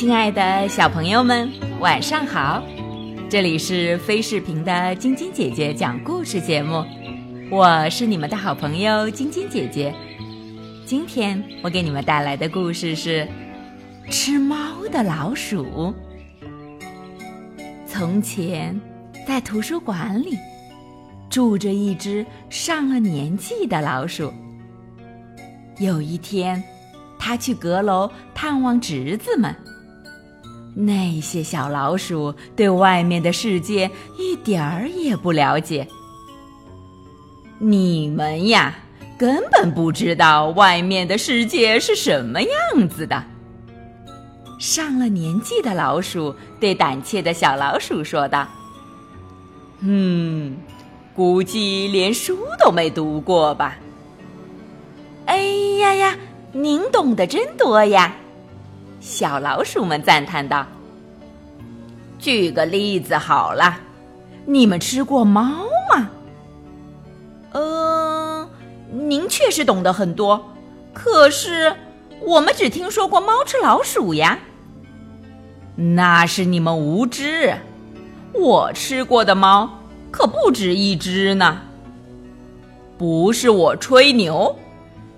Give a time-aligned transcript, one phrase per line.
[0.00, 2.62] 亲爱的小朋友们，晚上好！
[3.28, 6.82] 这里是飞视频的晶晶姐姐讲故事节目，
[7.50, 9.94] 我是你们的好朋友晶晶姐姐。
[10.86, 13.28] 今天我给你们带来的故事是
[14.10, 14.56] 《吃猫
[14.90, 15.66] 的老鼠》。
[17.84, 18.80] 从前，
[19.28, 20.30] 在图书馆里
[21.28, 24.32] 住着一只上了年纪的老鼠。
[25.76, 26.64] 有一天，
[27.18, 29.54] 他去阁楼探望侄子们。
[30.74, 35.86] 那些小老鼠对外面的世界一点儿也不了解。
[37.58, 38.74] 你们呀，
[39.18, 43.22] 根本不知道外面的世界是什么样子的。
[44.58, 48.46] 上了年纪的老鼠对胆怯的小老鼠说道
[49.80, 50.56] ：“嗯，
[51.14, 53.76] 估计连书都没读过吧？”
[55.26, 55.42] 哎
[55.80, 56.16] 呀呀，
[56.52, 58.14] 您懂得真多呀！
[59.00, 60.66] 小老鼠们赞叹道
[62.18, 63.78] ：“举个例子好了，
[64.44, 65.42] 你们吃过猫
[65.90, 66.10] 吗
[67.52, 68.48] ？”“呃，
[68.92, 70.52] 您确实懂得很多，
[70.92, 71.74] 可是
[72.20, 74.38] 我们只听说过猫吃老鼠呀。
[75.74, 77.56] ”“那是你们无知，
[78.34, 79.78] 我吃过的猫
[80.10, 81.62] 可不止一只呢。
[82.98, 84.54] 不是我吹牛，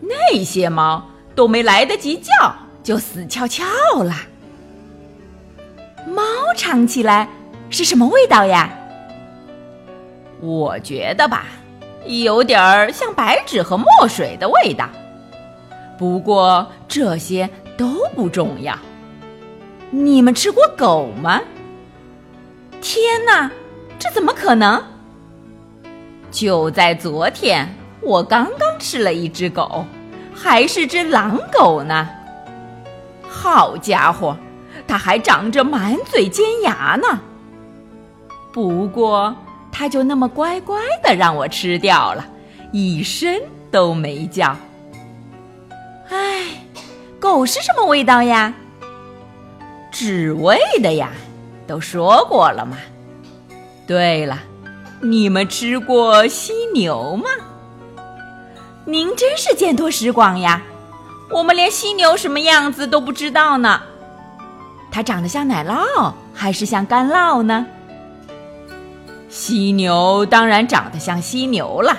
[0.00, 1.06] 那些猫
[1.36, 2.32] 都没来得及叫。”
[2.88, 3.66] 就死翘翘
[4.02, 4.14] 了。
[6.06, 6.22] 猫
[6.56, 7.28] 尝起来
[7.68, 8.70] 是什么味道呀？
[10.40, 11.44] 我觉得吧，
[12.06, 14.88] 有点儿像白纸和墨水的味道。
[15.98, 17.46] 不过这些
[17.76, 18.74] 都不重要。
[19.90, 21.42] 你们吃过狗吗？
[22.80, 23.50] 天哪，
[23.98, 24.82] 这怎么可能？
[26.30, 27.68] 就在昨天，
[28.00, 29.84] 我刚刚吃了一只狗，
[30.34, 32.08] 还是只狼狗呢。
[33.40, 34.36] 好家伙，
[34.88, 37.20] 它还长着满嘴尖牙呢。
[38.52, 39.32] 不过，
[39.70, 42.26] 它就那么乖乖的让我吃掉了，
[42.72, 43.40] 一声
[43.70, 44.56] 都没叫。
[46.10, 46.46] 唉，
[47.20, 48.52] 狗是什么味道呀？
[49.92, 51.10] 纸味的呀，
[51.64, 52.76] 都说过了嘛。
[53.86, 54.40] 对了，
[55.00, 57.30] 你们吃过犀牛吗？
[58.84, 60.60] 您真是见多识广呀。
[61.30, 63.82] 我们连犀牛什么样子都不知道呢，
[64.90, 67.66] 它长得像奶酪还是像干酪呢？
[69.28, 71.96] 犀牛当然长得像犀牛了。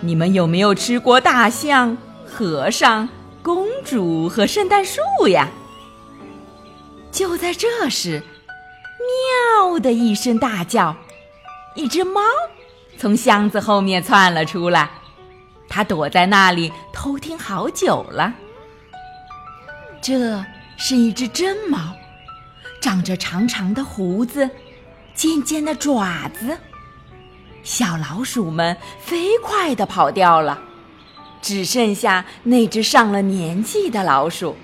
[0.00, 1.96] 你们有没有吃过大象、
[2.26, 3.08] 和尚、
[3.42, 5.48] 公主和圣诞树呀？
[7.10, 8.22] 就在这时，
[9.62, 10.94] 喵的一声大叫，
[11.74, 12.20] 一只猫
[12.98, 14.90] 从箱子后面窜了出来。
[15.68, 18.34] 他躲在那里偷听好久了。
[20.00, 20.44] 这
[20.76, 21.78] 是一只真猫，
[22.80, 24.48] 长着长长的胡子，
[25.14, 26.56] 尖尖的爪子。
[27.62, 30.58] 小老鼠们飞快地跑掉了，
[31.42, 34.56] 只剩下那只上了年纪的老鼠。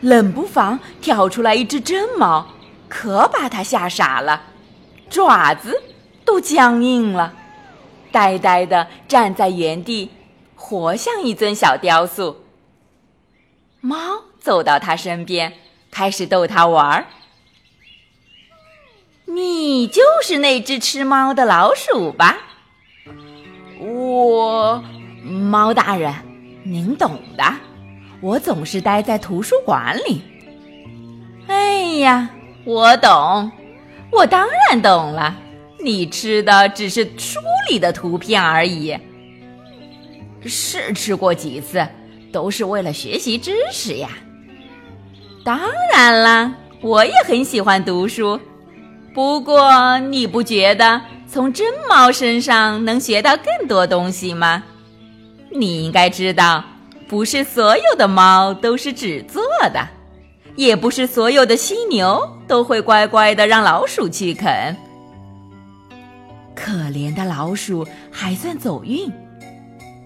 [0.00, 2.46] 冷不防跳出来一只真猫，
[2.88, 4.42] 可把它吓傻了，
[5.08, 5.80] 爪子
[6.24, 7.34] 都僵硬了。
[8.12, 10.10] 呆呆地站在原地，
[10.54, 12.44] 活像一尊小雕塑。
[13.80, 13.96] 猫
[14.38, 15.52] 走到他身边，
[15.90, 17.06] 开始逗他玩儿。
[19.26, 22.36] 你就是那只吃猫的老鼠吧？
[23.78, 24.82] 我，
[25.24, 26.12] 猫大人，
[26.64, 27.44] 您懂的。
[28.20, 30.20] 我总是待在图书馆里。
[31.46, 32.28] 哎呀，
[32.64, 33.50] 我懂，
[34.10, 35.34] 我当然懂了。
[35.82, 37.38] 你吃的只是书
[37.70, 38.96] 里的图片而已，
[40.44, 41.86] 是吃过几次，
[42.32, 44.08] 都是为了学习知识呀。
[45.44, 45.58] 当
[45.92, 48.38] 然啦，我也很喜欢读书。
[49.14, 54.62] 不过，你不觉得从真猫身上能学到更多东西吗？
[55.50, 56.62] 你应该知道，
[57.08, 59.42] 不是所有的猫都是纸做
[59.74, 59.84] 的，
[60.54, 64.76] 也不是所有的犀牛都会乖乖的让老鼠去啃。
[66.62, 69.10] 可怜的老鼠还算走运，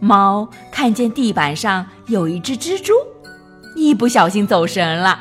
[0.00, 2.92] 猫看见地板上有一只蜘蛛，
[3.74, 5.18] 一不小心走神了。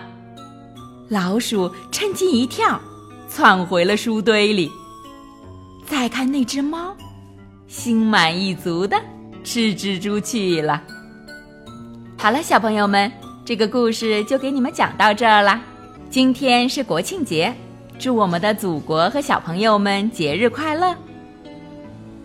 [1.10, 2.80] 老鼠趁机一跳，
[3.28, 4.72] 窜回了书堆里。
[5.88, 6.96] 再看那只猫，
[7.68, 8.96] 心满意足的
[9.44, 10.82] 吃蜘蛛去了。
[12.16, 13.12] 好了，小朋友们，
[13.44, 15.60] 这个故事就给你们讲到这儿了。
[16.12, 17.54] 今天是国庆节，
[17.98, 20.96] 祝我们的祖国和小朋友们节日快乐！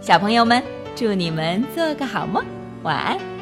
[0.00, 0.62] 小朋友们，
[0.94, 2.44] 祝你们做个好梦，
[2.82, 3.37] 晚安。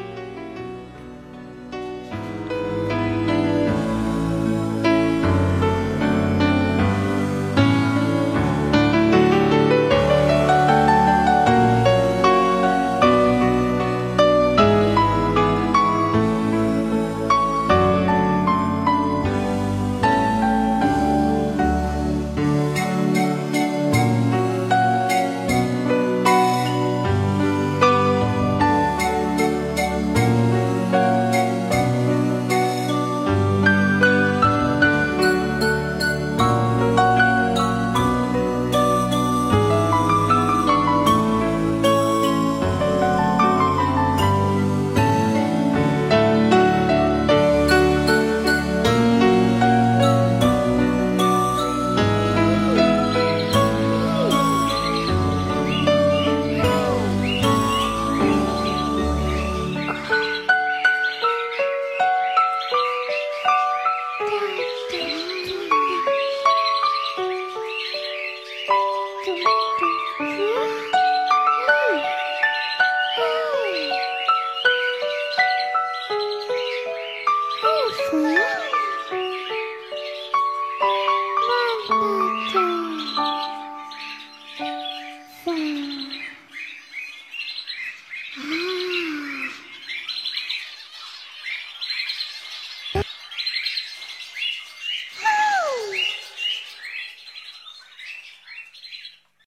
[85.87, 86.16] Mm-hmm.